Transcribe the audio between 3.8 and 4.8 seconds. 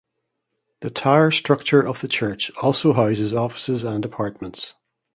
and apartments.